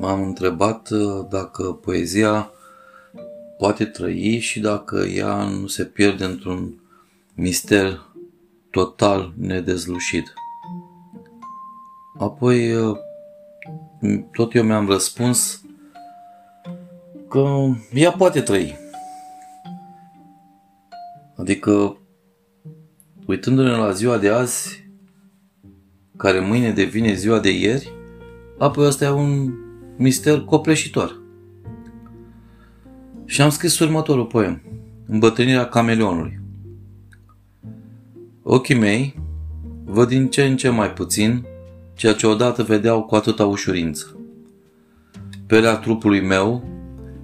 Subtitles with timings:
[0.00, 2.50] m-am întrebat uh, dacă poezia
[3.58, 6.80] poate trăi și dacă ea nu se pierde într-un
[7.34, 8.00] mister
[8.70, 10.32] total nedezlușit.
[12.18, 12.96] Apoi, uh,
[14.32, 15.62] tot eu mi-am răspuns
[17.28, 18.78] că ea poate trăi.
[21.36, 21.96] Adică,
[23.26, 24.88] uitându-ne la ziua de azi,
[26.16, 27.92] care mâine devine ziua de ieri,
[28.58, 29.52] apoi ăsta e un
[30.00, 31.20] mister copleșitor.
[33.24, 34.62] Și am scris următorul poem,
[35.06, 36.40] Îmbătrânirea cameleonului.
[38.42, 39.20] Ochii mei
[39.84, 41.46] văd din ce în ce mai puțin
[41.94, 44.18] ceea ce odată vedeau cu atâta ușurință.
[45.46, 46.64] Pelea trupului meu,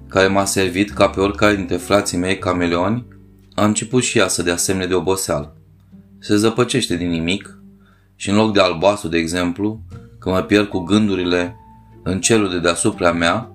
[0.07, 3.05] care m-a servit ca pe oricare dintre frații mei cameleoni,
[3.53, 5.57] a început și ea să dea semne de oboseală.
[6.19, 7.59] Se zăpăcește din nimic
[8.15, 9.81] și în loc de albastru, de exemplu,
[10.19, 11.55] că mă pierd cu gândurile
[12.07, 13.51] în cerul de deasupra mea,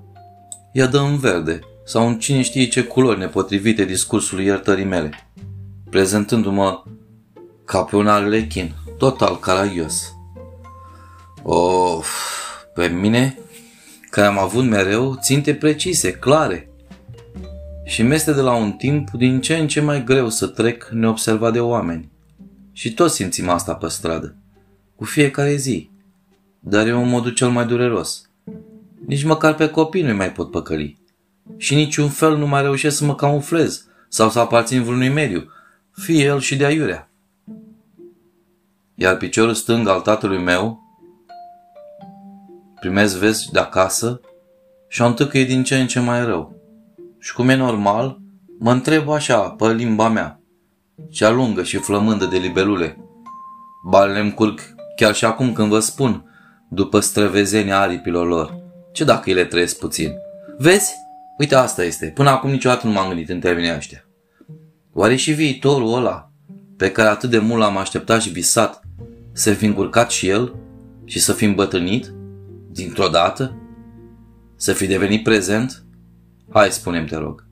[0.72, 5.28] ea dă în verde sau în cine știe ce culori nepotrivite discursului iertării mele,
[5.91, 6.83] prezentându-mă
[7.64, 10.14] ca pe un arlechin, total caragios.
[11.42, 12.09] Of,
[12.75, 13.39] pe mine,
[14.11, 16.70] care am avut mereu ținte precise, clare,
[17.84, 21.53] și meste de la un timp din ce în ce mai greu să trec neobservat
[21.53, 22.11] de oameni.
[22.72, 24.37] Și toți simțim asta pe stradă,
[24.97, 25.91] cu fiecare zi,
[26.61, 28.27] dar e un modul cel mai dureros.
[29.06, 30.98] Nici măcar pe copii nu mai pot păcăli.
[31.56, 35.50] Și niciun fel nu mai reușesc să mă camuflez sau să aparțin vreunui mediu,
[35.92, 37.11] fie el și de aiurea.
[38.94, 40.83] Iar piciorul stâng al tatălui meu
[42.81, 44.20] primesc vezi de acasă
[44.89, 46.56] și o e din ce în ce mai rău.
[47.19, 48.19] Și cum e normal,
[48.59, 50.41] mă întreb așa, pe limba mea,
[51.11, 52.99] cea lungă și flămândă de libelule.
[53.88, 54.60] Balele îmi curg
[54.97, 56.25] chiar și acum când vă spun,
[56.69, 58.62] după străvezenia aripilor lor.
[58.92, 60.12] Ce dacă îi le trăiesc puțin?
[60.58, 60.94] Vezi?
[61.38, 62.06] Uite, asta este.
[62.06, 64.04] Până acum niciodată nu m-am gândit în termenii ăștia.
[64.92, 66.30] Oare și viitorul ăla,
[66.76, 68.82] pe care atât de mult l-am așteptat și visat,
[69.32, 70.54] să fi încurcat și el
[71.04, 72.12] și să fi îmbătrânit?
[72.70, 73.56] Dintr-o dată?
[74.56, 75.84] Să fi devenit prezent?
[76.50, 77.47] Hai, spunem te rog.